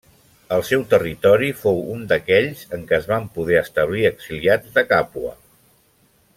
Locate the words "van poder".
3.13-3.61